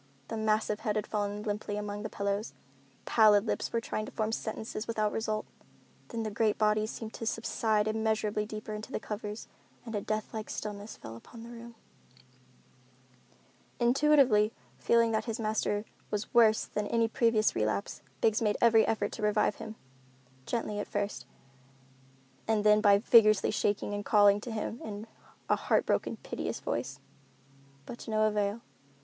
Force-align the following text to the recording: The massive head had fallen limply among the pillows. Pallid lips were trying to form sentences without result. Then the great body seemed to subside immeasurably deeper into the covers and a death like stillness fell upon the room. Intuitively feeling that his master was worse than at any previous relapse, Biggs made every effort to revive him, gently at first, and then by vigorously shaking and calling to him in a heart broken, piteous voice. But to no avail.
The 0.29 0.35
massive 0.35 0.79
head 0.79 0.95
had 0.95 1.05
fallen 1.05 1.43
limply 1.43 1.75
among 1.77 2.01
the 2.01 2.09
pillows. 2.09 2.53
Pallid 3.05 3.45
lips 3.45 3.71
were 3.71 3.79
trying 3.79 4.07
to 4.07 4.11
form 4.11 4.31
sentences 4.31 4.87
without 4.87 5.11
result. 5.11 5.45
Then 6.07 6.23
the 6.23 6.31
great 6.31 6.57
body 6.57 6.87
seemed 6.87 7.13
to 7.13 7.27
subside 7.27 7.87
immeasurably 7.87 8.47
deeper 8.47 8.73
into 8.73 8.91
the 8.91 8.99
covers 8.99 9.47
and 9.85 9.93
a 9.93 10.01
death 10.01 10.33
like 10.33 10.49
stillness 10.49 10.97
fell 10.97 11.15
upon 11.15 11.43
the 11.43 11.51
room. 11.51 11.75
Intuitively 13.79 14.51
feeling 14.79 15.11
that 15.11 15.25
his 15.25 15.39
master 15.39 15.85
was 16.09 16.33
worse 16.33 16.65
than 16.65 16.87
at 16.87 16.93
any 16.93 17.07
previous 17.07 17.55
relapse, 17.55 18.01
Biggs 18.21 18.41
made 18.41 18.57
every 18.59 18.87
effort 18.87 19.11
to 19.11 19.21
revive 19.21 19.57
him, 19.57 19.75
gently 20.47 20.79
at 20.79 20.87
first, 20.87 21.27
and 22.47 22.63
then 22.63 22.81
by 22.81 22.97
vigorously 22.97 23.51
shaking 23.51 23.93
and 23.93 24.03
calling 24.03 24.41
to 24.41 24.49
him 24.51 24.81
in 24.83 25.05
a 25.47 25.55
heart 25.55 25.85
broken, 25.85 26.17
piteous 26.23 26.59
voice. 26.59 26.99
But 27.85 27.99
to 27.99 28.09
no 28.09 28.23
avail. 28.25 28.61